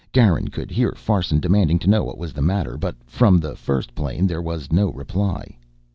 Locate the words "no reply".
4.71-5.55